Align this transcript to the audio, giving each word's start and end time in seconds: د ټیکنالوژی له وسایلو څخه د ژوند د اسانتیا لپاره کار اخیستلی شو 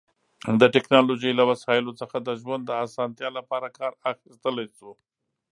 د 0.59 0.61
ټیکنالوژی 0.75 1.31
له 1.39 1.43
وسایلو 1.51 1.91
څخه 2.01 2.17
د 2.21 2.29
ژوند 2.41 2.63
د 2.65 2.71
اسانتیا 2.85 3.29
لپاره 3.37 3.67
کار 3.77 3.91
اخیستلی 4.11 4.67
شو 4.77 4.91